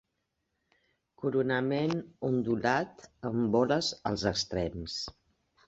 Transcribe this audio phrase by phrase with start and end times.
[1.23, 1.93] Coronament
[2.31, 5.01] ondulat amb boles als extrems.